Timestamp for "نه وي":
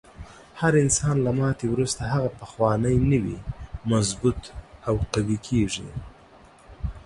3.11-3.37